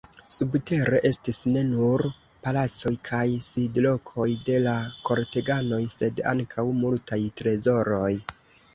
Subtere 0.35 1.01
estis 1.09 1.39
ne 1.55 1.61
nur 1.67 2.03
palacoj 2.47 2.93
kaj 3.11 3.27
sidlokoj 3.49 4.27
de 4.49 4.59
la 4.67 4.75
korteganoj, 5.13 5.83
sed 6.01 6.27
ankaŭ 6.35 6.69
multaj 6.83 7.25
trezoroj. 7.41 8.15